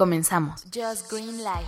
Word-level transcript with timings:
Comenzamos. 0.00 0.62
Just 0.74 1.12
Green 1.12 1.44
Light. 1.44 1.66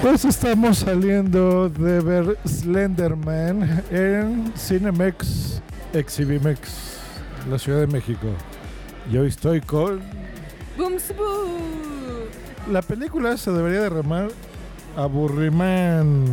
Pues 0.00 0.24
estamos 0.24 0.78
saliendo 0.78 1.68
de 1.68 1.98
ver 1.98 2.38
Slenderman 2.46 3.82
en 3.90 4.52
Cinemex 4.56 5.60
Exhibimex, 5.94 7.00
la 7.50 7.58
Ciudad 7.58 7.80
de 7.80 7.88
México. 7.88 8.28
Y 9.10 9.16
hoy 9.16 9.26
estoy 9.26 9.60
con... 9.60 10.00
Booms 10.78 11.12
boo. 11.16 12.28
La 12.70 12.82
película 12.82 13.36
se 13.36 13.50
debería 13.50 13.80
de 13.80 13.90
llamar 13.90 14.28
Aburriman. 14.96 16.24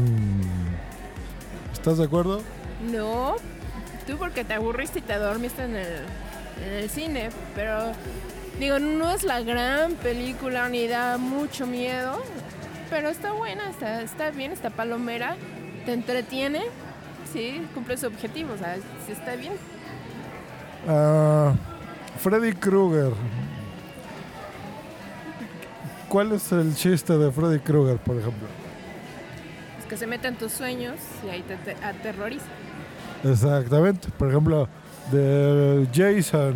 ¿Estás 1.74 1.98
de 1.98 2.04
acuerdo? 2.04 2.44
No, 2.92 3.38
tú 4.06 4.18
porque 4.18 4.46
te 4.46 4.54
aburriste 4.54 5.00
y 5.00 5.02
te 5.02 5.16
dormiste 5.16 5.64
en 5.64 5.76
el, 5.78 6.06
en 6.66 6.74
el 6.74 6.90
cine, 6.90 7.30
pero 7.56 7.92
digo, 8.60 8.80
no 8.80 9.12
es 9.12 9.24
la 9.24 9.42
gran 9.42 9.94
película 9.94 10.70
ni 10.70 10.88
da 10.88 11.18
mucho 11.18 11.66
miedo, 11.66 12.22
pero 12.90 13.10
está 13.10 13.32
buena, 13.32 13.70
está, 13.70 14.02
está 14.02 14.32
bien, 14.32 14.52
está 14.52 14.70
palomera, 14.70 15.36
te 15.86 15.94
entretiene, 15.94 16.64
sí, 17.32 17.66
cumple 17.74 17.98
su 17.98 18.08
objetivo, 18.08 18.54
o 18.54 18.58
sea, 18.58 18.76
sí 19.06 19.12
está 19.12 19.36
bien. 19.36 19.54
Ah, 20.88 21.54
Freddy 22.20 22.54
Krueger. 22.54 23.14
¿Cuál 26.08 26.32
es 26.32 26.52
el 26.52 26.76
chiste 26.76 27.18
de 27.18 27.32
Freddy 27.32 27.60
Krueger, 27.60 27.98
por 27.98 28.18
ejemplo? 28.18 28.48
Es 29.80 29.86
que 29.86 29.96
se 29.96 30.08
mete 30.08 30.28
en 30.28 30.36
tus 30.36 30.52
sueños 30.52 30.96
y 31.26 31.30
ahí 31.30 31.44
te, 31.44 31.56
te 31.58 31.76
aterroriza. 31.86 32.46
Exactamente. 33.24 34.10
Por 34.18 34.30
ejemplo, 34.30 34.68
de 35.12 35.88
Jason. 35.94 36.56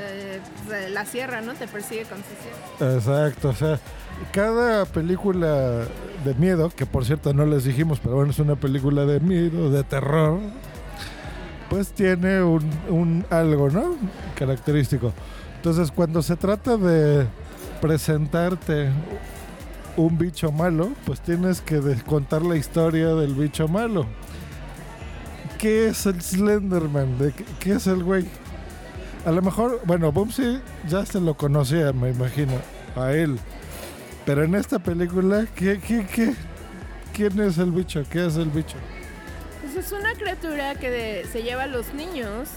Eh, 0.00 0.40
la 0.90 1.04
sierra, 1.04 1.40
¿no? 1.40 1.54
Te 1.54 1.66
persigue 1.66 2.04
con 2.04 2.18
su 2.18 2.78
sierra. 2.78 2.94
Exacto. 2.94 3.48
O 3.50 3.54
sea, 3.54 3.78
cada 4.32 4.84
película 4.84 5.84
de 6.24 6.34
miedo, 6.38 6.70
que 6.70 6.86
por 6.86 7.04
cierto 7.04 7.32
no 7.32 7.46
les 7.46 7.64
dijimos, 7.64 8.00
pero 8.00 8.16
bueno, 8.16 8.30
es 8.30 8.38
una 8.38 8.56
película 8.56 9.04
de 9.04 9.20
miedo, 9.20 9.70
de 9.70 9.84
terror, 9.84 10.40
pues 11.70 11.92
tiene 11.92 12.42
un, 12.42 12.68
un 12.88 13.26
algo, 13.30 13.70
¿no? 13.70 13.96
Característico. 14.34 15.12
Entonces, 15.56 15.90
cuando 15.90 16.22
se 16.22 16.36
trata 16.36 16.76
de 16.76 17.26
presentarte 17.80 18.90
un 19.96 20.16
bicho 20.16 20.52
malo, 20.52 20.92
pues 21.04 21.20
tienes 21.20 21.60
que 21.60 21.80
contar 22.06 22.42
la 22.42 22.56
historia 22.56 23.08
del 23.08 23.34
bicho 23.34 23.68
malo. 23.68 24.06
¿Qué 25.58 25.88
es 25.88 26.06
el 26.06 26.20
Slenderman? 26.22 27.18
¿De 27.18 27.32
qué, 27.58 27.72
es 27.72 27.86
el 27.86 28.04
güey? 28.04 28.26
A 29.26 29.30
lo 29.32 29.42
mejor, 29.42 29.80
bueno, 29.84 30.12
Bumsy 30.12 30.60
ya 30.88 31.04
se 31.04 31.20
lo 31.20 31.34
conocía, 31.36 31.92
me 31.92 32.10
imagino, 32.10 32.52
a 32.96 33.12
él. 33.12 33.38
Pero 34.24 34.44
en 34.44 34.54
esta 34.54 34.78
película, 34.78 35.46
¿qué, 35.54 35.80
qué, 35.80 36.06
qué? 36.06 36.34
¿Quién 37.12 37.40
es 37.40 37.58
el 37.58 37.72
bicho? 37.72 38.04
¿Qué 38.08 38.26
es 38.26 38.36
el 38.36 38.50
bicho? 38.50 38.76
Pues 39.62 39.84
es 39.86 39.92
una 39.92 40.12
criatura 40.14 40.74
que 40.76 41.26
se 41.32 41.42
lleva 41.42 41.64
a 41.64 41.66
los 41.66 41.92
niños. 41.92 42.48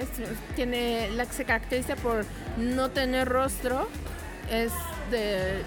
Es- 0.00 0.54
tiene 0.54 1.10
la 1.10 1.24
se 1.24 1.44
caracteriza 1.44 1.96
por 1.96 2.24
no 2.56 2.90
tener 2.90 3.28
rostro. 3.28 3.88
Es 4.50 4.70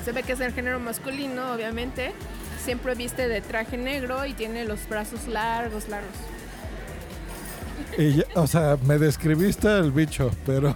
se 0.05 0.11
ve 0.11 0.23
que 0.23 0.33
es 0.33 0.39
del 0.39 0.53
género 0.53 0.79
masculino, 0.79 1.51
obviamente. 1.53 2.13
Siempre 2.63 2.93
viste 2.95 3.27
de 3.27 3.41
traje 3.41 3.75
negro 3.75 4.25
y 4.25 4.33
tiene 4.33 4.65
los 4.65 4.87
brazos 4.87 5.27
largos, 5.27 5.89
largos. 5.89 6.11
O 8.35 8.47
sea, 8.47 8.77
me 8.85 8.97
describiste 8.97 9.67
el 9.77 9.91
bicho, 9.91 10.31
pero 10.45 10.75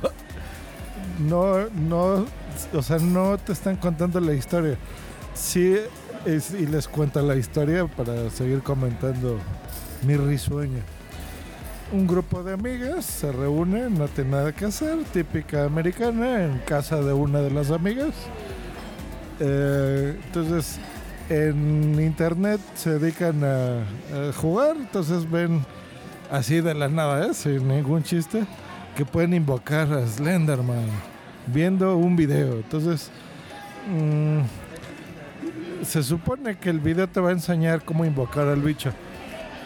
no, 1.20 1.70
no, 1.70 2.26
o 2.74 2.82
sea, 2.82 2.98
no 2.98 3.38
te 3.38 3.54
están 3.54 3.78
contando 3.78 4.20
la 4.20 4.34
historia. 4.34 4.78
Sí, 5.34 5.78
y 6.26 6.66
les 6.66 6.88
cuenta 6.88 7.22
la 7.22 7.36
historia 7.36 7.86
para 7.88 8.30
seguir 8.30 8.62
comentando 8.62 9.38
mi 10.06 10.16
risueño. 10.16 10.80
Un 11.92 12.08
grupo 12.08 12.44
de 12.44 12.54
amigas 12.54 13.06
se 13.06 13.32
reúne, 13.32 13.90
no 13.90 14.08
tiene 14.08 14.32
nada 14.32 14.52
que 14.52 14.66
hacer, 14.66 15.04
típica 15.14 15.66
americana, 15.66 16.46
en 16.46 16.58
casa 16.60 17.02
de 17.02 17.14
una 17.14 17.42
de 17.42 17.52
las 17.52 17.70
amigas. 17.70 18.14
Eh, 19.40 20.20
entonces, 20.26 20.80
en 21.30 22.00
internet 22.02 22.60
se 22.76 22.98
dedican 22.98 23.44
a 23.44 23.84
jugar, 24.34 24.76
entonces 24.78 25.30
ven 25.30 25.64
así 26.32 26.62
de 26.62 26.74
la 26.74 26.88
nada, 26.88 27.28
¿eh? 27.28 27.34
sin 27.34 27.68
ningún 27.68 28.04
chiste, 28.04 28.46
que 28.96 29.06
pueden 29.06 29.34
invocar 29.34 29.92
a 29.92 30.06
Slenderman 30.06 30.86
viendo 31.48 31.96
un 31.98 32.16
video. 32.16 32.56
Entonces, 32.56 33.10
mm, 33.90 34.40
se 35.84 36.04
supone 36.04 36.58
que 36.58 36.70
el 36.70 36.80
video 36.80 37.08
te 37.08 37.20
va 37.20 37.30
a 37.30 37.34
enseñar 37.34 37.84
cómo 37.84 38.06
invocar 38.06 38.48
al 38.48 38.62
bicho. 38.62 38.92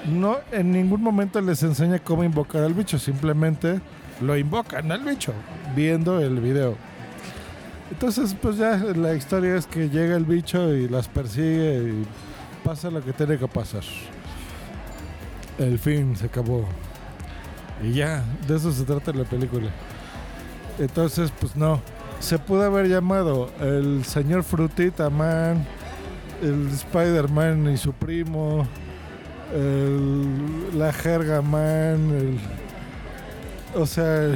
No, 0.08 0.38
en 0.52 0.72
ningún 0.72 1.02
momento 1.02 1.42
les 1.42 1.62
enseña 1.64 2.00
cómo 2.00 2.24
invocar 2.24 2.64
al 2.64 2.74
bicho, 2.74 2.98
simplemente 2.98 3.82
lo 4.22 4.38
invocan 4.38 4.92
al 4.92 5.04
bicho 5.04 5.34
viendo 5.76 6.20
el 6.20 6.40
video. 6.40 6.76
Entonces, 7.92 8.36
pues 8.40 8.58
ya 8.58 8.78
la 8.78 9.14
historia 9.14 9.56
es 9.56 9.66
que 9.66 9.90
llega 9.90 10.16
el 10.16 10.26
bicho 10.26 10.74
y 10.74 10.88
las 10.88 11.08
persigue 11.08 11.90
y 11.90 12.06
pasa 12.64 12.90
lo 12.90 13.04
que 13.04 13.14
tiene 13.14 13.38
que 13.38 13.48
pasar. 13.48 13.84
El 15.60 15.78
fin 15.78 16.16
se 16.16 16.26
acabó. 16.28 16.66
Y 17.84 17.94
ya, 17.94 18.24
de 18.48 18.56
eso 18.56 18.72
se 18.72 18.84
trata 18.84 19.12
la 19.14 19.24
película. 19.26 19.70
Entonces, 20.80 21.32
pues 21.40 21.56
no. 21.56 21.82
Se 22.20 22.38
pudo 22.40 22.64
haber 22.64 22.88
llamado 22.88 23.50
el 23.62 24.04
señor 24.06 24.44
Frutita 24.44 25.10
Man, 25.10 25.66
el 26.42 26.68
Spider-Man 26.70 27.70
y 27.72 27.78
su 27.78 27.94
primo, 27.94 28.68
el- 29.54 30.78
la 30.78 30.92
Jerga 30.92 31.42
Man, 31.42 32.12
el- 32.12 32.40
o 33.80 33.86
sea, 33.86 34.34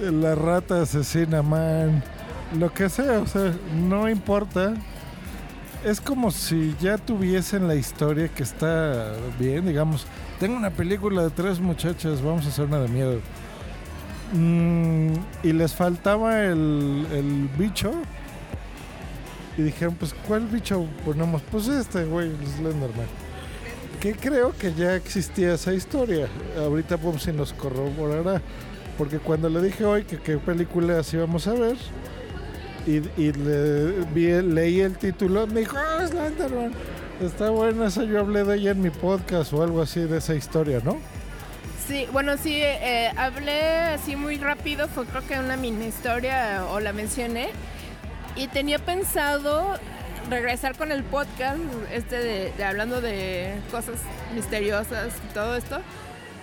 la 0.02 0.34
rata 0.34 0.82
asesina 0.82 1.42
Man, 1.42 2.02
lo 2.58 2.72
que 2.72 2.88
sea, 2.88 3.20
o 3.20 3.26
sea, 3.26 3.54
no 3.74 4.08
importa. 4.08 4.74
Es 5.86 6.00
como 6.00 6.32
si 6.32 6.74
ya 6.80 6.98
tuviesen 6.98 7.68
la 7.68 7.76
historia 7.76 8.26
que 8.26 8.42
está 8.42 9.12
bien, 9.38 9.68
digamos. 9.68 10.04
Tengo 10.40 10.56
una 10.56 10.70
película 10.70 11.22
de 11.22 11.30
tres 11.30 11.60
muchachas, 11.60 12.20
vamos 12.20 12.44
a 12.44 12.48
hacer 12.48 12.64
una 12.64 12.80
de 12.80 12.88
miedo. 12.88 13.20
Mm, 14.32 15.12
y 15.44 15.52
les 15.52 15.72
faltaba 15.72 16.42
el, 16.42 17.48
bicho. 17.56 17.92
Y 19.56 19.62
dijeron, 19.62 19.94
pues, 19.94 20.12
¿cuál 20.26 20.48
bicho 20.48 20.88
ponemos? 21.04 21.40
Pues 21.52 21.68
este, 21.68 22.04
güey, 22.04 22.30
el 22.30 22.46
Slenderman. 22.48 23.06
Que 24.00 24.16
creo 24.16 24.56
que 24.58 24.74
ya 24.74 24.96
existía 24.96 25.54
esa 25.54 25.72
historia. 25.72 26.26
Ahorita 26.58 26.96
Bumsy 26.96 27.30
nos 27.30 27.52
corroborará. 27.52 28.42
Porque 28.98 29.20
cuando 29.20 29.48
le 29.48 29.62
dije 29.62 29.84
hoy 29.84 30.02
que 30.02 30.18
qué 30.18 30.36
películas 30.38 31.14
íbamos 31.14 31.46
a 31.46 31.52
ver, 31.52 31.76
y, 32.86 33.32
le, 33.32 34.04
vi- 34.14 34.42
leí 34.42 34.80
el 34.80 34.96
título, 34.96 35.46
me 35.46 35.60
dijo, 35.60 35.76
ah, 35.76 36.06
Slenderman. 36.06 36.72
Está 37.20 37.50
buena 37.50 37.86
esa, 37.86 38.04
yo 38.04 38.20
hablé 38.20 38.44
de 38.44 38.56
ella 38.56 38.70
en 38.72 38.82
mi 38.82 38.90
podcast 38.90 39.52
o 39.52 39.62
algo 39.62 39.80
así 39.82 40.00
de 40.00 40.18
esa 40.18 40.34
historia, 40.34 40.80
¿no? 40.84 40.98
Sí, 41.88 42.06
bueno, 42.12 42.36
sí, 42.36 42.60
eh, 42.62 43.10
hablé 43.16 43.62
así 43.94 44.16
muy 44.16 44.36
rápido, 44.38 44.86
fue 44.88 45.04
creo 45.06 45.26
que 45.26 45.38
una 45.38 45.56
mini 45.56 45.86
historia 45.86 46.64
o 46.70 46.80
la 46.80 46.92
mencioné. 46.92 47.48
Y 48.34 48.48
tenía 48.48 48.78
pensado 48.78 49.78
regresar 50.28 50.76
con 50.76 50.92
el 50.92 51.04
podcast, 51.04 51.58
este 51.92 52.16
de, 52.16 52.64
hablando 52.64 53.00
de 53.00 53.54
cosas 53.70 53.94
misteriosas 54.34 55.08
y 55.30 55.32
todo 55.32 55.56
esto. 55.56 55.78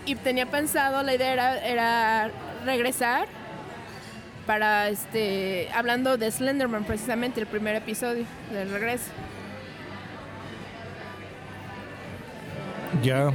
Y 0.05 0.15
tenía 0.15 0.47
pensado, 0.47 1.03
la 1.03 1.13
idea 1.13 1.57
era 1.65 2.31
regresar 2.65 3.27
para, 4.45 4.89
este, 4.89 5.69
hablando 5.73 6.17
de 6.17 6.29
Slenderman 6.31 6.83
precisamente, 6.83 7.41
el 7.41 7.47
primer 7.47 7.75
episodio 7.75 8.25
del 8.51 8.69
regreso. 8.69 9.05
Ya. 13.01 13.31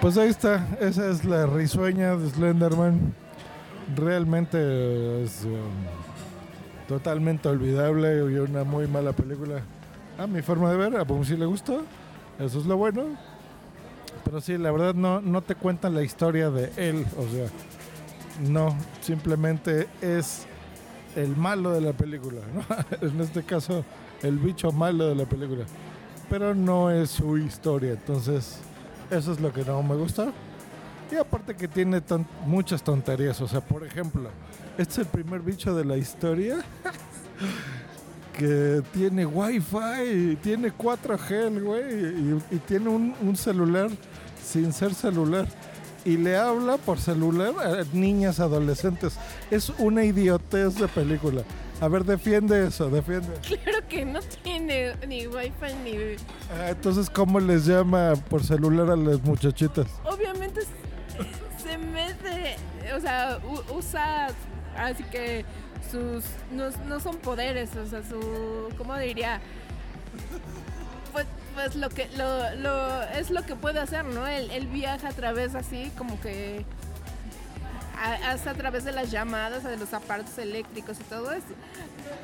Pues 0.00 0.16
ahí 0.16 0.28
está, 0.28 0.66
esa 0.80 1.08
es 1.10 1.24
la 1.24 1.46
risueña 1.46 2.16
de 2.16 2.30
Slenderman. 2.30 3.14
Realmente 3.94 5.22
es 5.22 5.44
um, 5.44 5.70
totalmente 6.88 7.48
olvidable 7.48 8.18
y 8.32 8.38
una 8.38 8.64
muy 8.64 8.86
mala 8.86 9.12
película. 9.12 9.62
A 10.18 10.26
mi 10.26 10.42
forma 10.42 10.70
de 10.70 10.76
ver, 10.76 10.96
a 10.96 11.02
Boom 11.04 11.24
sí 11.24 11.36
le 11.36 11.46
gustó, 11.46 11.82
eso 12.38 12.60
es 12.60 12.66
lo 12.66 12.76
bueno. 12.76 13.04
Pero 14.24 14.40
sí, 14.40 14.58
la 14.58 14.72
verdad 14.72 14.94
no, 14.94 15.20
no 15.20 15.42
te 15.42 15.54
cuentan 15.54 15.94
la 15.94 16.02
historia 16.02 16.50
de 16.50 16.72
él, 16.76 17.06
o 17.16 17.22
sea, 17.32 17.46
no, 18.40 18.76
simplemente 19.00 19.88
es 20.00 20.46
el 21.14 21.36
malo 21.36 21.72
de 21.72 21.80
la 21.80 21.92
película, 21.92 22.40
¿no? 22.54 22.64
en 23.08 23.20
este 23.20 23.42
caso 23.42 23.84
el 24.22 24.38
bicho 24.38 24.72
malo 24.72 25.08
de 25.08 25.14
la 25.14 25.24
película, 25.24 25.64
pero 26.28 26.54
no 26.54 26.90
es 26.90 27.10
su 27.10 27.38
historia, 27.38 27.92
entonces 27.92 28.58
eso 29.10 29.32
es 29.32 29.40
lo 29.40 29.52
que 29.52 29.64
no 29.64 29.82
me 29.82 29.94
gusta. 29.94 30.32
Y 31.10 31.14
aparte 31.14 31.54
que 31.54 31.68
tiene 31.68 32.00
tan- 32.00 32.26
muchas 32.46 32.82
tonterías, 32.82 33.40
o 33.40 33.46
sea, 33.46 33.60
por 33.60 33.86
ejemplo, 33.86 34.28
este 34.76 34.92
es 34.94 34.98
el 34.98 35.06
primer 35.06 35.40
bicho 35.40 35.74
de 35.74 35.84
la 35.84 35.96
historia 35.96 36.58
que 38.36 38.82
tiene 38.92 39.24
wifi, 39.24 40.36
tiene 40.42 40.72
4G, 40.72 41.30
el 41.30 41.62
güey, 41.62 42.40
y, 42.50 42.58
tiene 42.66 42.88
un 42.88 43.36
celular 43.36 43.88
sin 44.44 44.72
ser 44.72 44.94
celular. 44.94 45.46
Y 46.06 46.16
le 46.16 46.36
habla 46.36 46.76
por 46.76 47.00
celular 47.00 47.52
a 47.58 47.84
niñas 47.92 48.38
adolescentes. 48.38 49.18
Es 49.50 49.70
una 49.70 50.04
idiotez 50.04 50.76
de 50.76 50.86
película. 50.86 51.42
A 51.80 51.88
ver, 51.88 52.04
defiende 52.04 52.68
eso, 52.68 52.88
defiende. 52.88 53.28
Claro 53.42 53.86
que 53.88 54.04
no 54.04 54.20
tiene 54.44 54.94
ni 55.08 55.26
wifi 55.26 55.74
ni... 55.82 56.16
Ah, 56.48 56.70
entonces, 56.70 57.10
¿cómo 57.10 57.40
les 57.40 57.66
llama 57.66 58.14
por 58.30 58.44
celular 58.44 58.88
a 58.88 58.94
las 58.96 59.20
muchachitas? 59.24 59.88
Obviamente 60.04 60.60
se 61.62 61.76
mete, 61.76 62.54
o 62.96 63.00
sea, 63.00 63.40
usa, 63.76 64.28
así 64.78 65.02
que 65.10 65.44
sus, 65.90 66.24
no, 66.52 66.70
no 66.88 67.00
son 67.00 67.16
poderes, 67.16 67.74
o 67.74 67.84
sea, 67.84 68.02
su, 68.04 68.68
¿cómo 68.78 68.96
diría? 68.96 69.40
Pues, 71.56 71.74
lo 71.74 71.88
que, 71.88 72.08
lo, 72.16 72.54
lo, 72.56 73.02
es 73.02 73.30
lo 73.30 73.42
que 73.42 73.56
puede 73.56 73.80
hacer, 73.80 74.04
¿no? 74.04 74.26
Él, 74.26 74.50
él 74.52 74.66
viaja 74.66 75.08
a 75.08 75.12
través 75.12 75.54
así, 75.54 75.90
como 75.96 76.20
que, 76.20 76.64
a- 77.98 78.30
hasta 78.30 78.50
a 78.50 78.54
través 78.54 78.84
de 78.84 78.92
las 78.92 79.10
llamadas, 79.10 79.64
de 79.64 79.76
los 79.78 79.92
aparatos 79.94 80.36
eléctricos 80.38 80.98
y 81.00 81.04
todo 81.04 81.32
eso. 81.32 81.46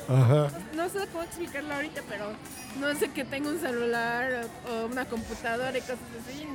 Ajá. 0.09 0.49
No 0.77 0.89
sé 0.91 1.07
cómo 1.11 1.25
explicarlo 1.25 1.75
ahorita, 1.75 2.03
pero 2.09 2.27
no 2.79 2.95
sé 2.99 3.11
que 3.11 3.25
tenga 3.25 3.49
un 3.49 3.59
celular 3.59 4.45
o, 4.69 4.71
o 4.71 4.87
una 4.87 5.07
computadora 5.07 5.77
y 5.77 5.81
cosas 5.81 5.99
así. 6.29 6.47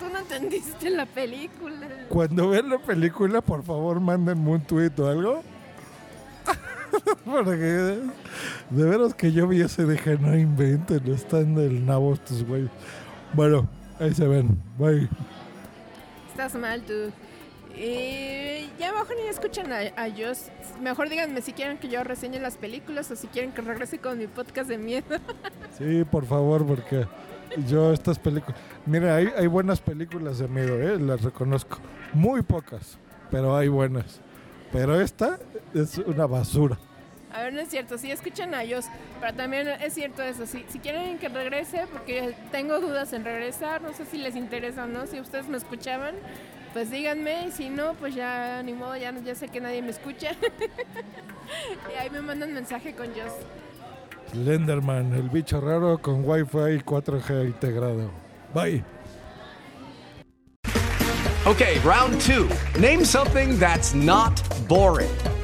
Tú, 0.00 0.08
no 0.12 0.18
entendiste 0.18 0.90
la 0.90 1.06
película. 1.06 1.86
Cuando 2.08 2.48
vean 2.50 2.68
la 2.68 2.78
película, 2.78 3.40
por 3.42 3.62
favor, 3.64 4.00
mándenme 4.00 4.50
un 4.50 4.60
tweet 4.60 4.90
o 4.98 5.06
algo. 5.06 5.42
Porque 7.24 7.98
de 8.70 8.84
veras 8.84 9.14
que 9.14 9.32
yo 9.32 9.46
vi 9.46 9.60
ese 9.60 9.84
dije, 9.84 10.18
no 10.18 10.36
inventen, 10.36 11.06
están 11.12 11.54
del 11.54 11.84
nabo 11.84 12.14
estos 12.14 12.44
güeyes. 12.44 12.70
Bueno, 13.32 13.68
ahí 13.98 14.14
se 14.14 14.26
ven. 14.26 14.62
Bye. 14.78 15.08
Estás 16.30 16.54
mal 16.54 16.82
tú. 16.82 17.12
Y 17.76 18.70
ya 18.78 18.92
mejor 18.92 19.16
ni 19.20 19.28
escuchan 19.28 19.72
a, 19.72 19.78
a 20.00 20.08
Joss. 20.10 20.50
Mejor 20.80 21.08
díganme 21.08 21.42
si 21.42 21.52
quieren 21.52 21.78
que 21.78 21.88
yo 21.88 22.04
reseñe 22.04 22.38
las 22.38 22.56
películas 22.56 23.10
o 23.10 23.16
si 23.16 23.26
quieren 23.26 23.52
que 23.52 23.62
regrese 23.62 23.98
con 23.98 24.18
mi 24.18 24.26
podcast 24.26 24.68
de 24.68 24.78
miedo. 24.78 25.04
Sí, 25.76 26.04
por 26.04 26.24
favor, 26.24 26.64
porque 26.64 27.04
yo 27.66 27.92
estas 27.92 28.16
películas... 28.20 28.56
Mira, 28.86 29.16
hay, 29.16 29.28
hay 29.36 29.48
buenas 29.48 29.80
películas 29.80 30.38
de 30.38 30.46
miedo, 30.46 30.80
¿eh? 30.80 31.00
las 31.00 31.22
reconozco. 31.22 31.78
Muy 32.12 32.42
pocas, 32.42 32.96
pero 33.28 33.56
hay 33.56 33.66
buenas. 33.66 34.20
Pero 34.70 35.00
esta 35.00 35.36
es 35.74 35.98
una 35.98 36.26
basura. 36.26 36.78
A 37.34 37.42
ver, 37.42 37.52
no 37.52 37.60
es 37.60 37.68
cierto, 37.68 37.98
sí 37.98 38.12
escuchan 38.12 38.54
a 38.54 38.62
ellos, 38.62 38.84
pero 39.20 39.34
también 39.34 39.66
es 39.66 39.92
cierto 39.92 40.22
eso, 40.22 40.46
si, 40.46 40.64
si 40.68 40.78
quieren 40.78 41.18
que 41.18 41.28
regrese, 41.28 41.88
porque 41.92 42.32
tengo 42.52 42.78
dudas 42.78 43.12
en 43.12 43.24
regresar, 43.24 43.82
no 43.82 43.92
sé 43.92 44.04
si 44.04 44.18
les 44.18 44.36
interesa 44.36 44.84
o 44.84 44.86
no, 44.86 45.08
si 45.08 45.18
ustedes 45.18 45.48
me 45.48 45.56
escuchaban, 45.56 46.14
pues 46.72 46.92
díganme, 46.92 47.48
y 47.48 47.50
si 47.50 47.70
no, 47.70 47.94
pues 47.94 48.14
ya 48.14 48.62
ni 48.62 48.72
modo, 48.72 48.96
ya, 48.96 49.12
ya 49.24 49.34
sé 49.34 49.48
que 49.48 49.60
nadie 49.60 49.82
me 49.82 49.90
escucha. 49.90 50.30
y 51.92 51.98
ahí 51.98 52.08
me 52.08 52.20
mandan 52.20 52.54
mensaje 52.54 52.94
con 52.94 53.08
Joss. 53.08 53.32
Slenderman, 54.30 55.12
el 55.14 55.28
bicho 55.28 55.60
raro 55.60 55.98
con 55.98 56.24
Wi-Fi 56.24 56.84
4G 56.84 57.46
integrado. 57.46 58.12
Bye. 58.54 58.84
Okay, 61.46 61.80
round 61.80 62.20
two. 62.20 62.48
Name 62.78 63.04
something 63.04 63.58
that's 63.58 63.92
not 63.92 64.40
boring. 64.68 65.10